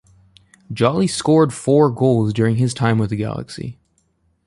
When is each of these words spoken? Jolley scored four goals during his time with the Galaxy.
Jolley 0.73 1.07
scored 1.07 1.53
four 1.53 1.91
goals 1.91 2.33
during 2.33 2.55
his 2.55 2.73
time 2.73 2.97
with 2.97 3.11
the 3.11 3.15
Galaxy. 3.15 3.77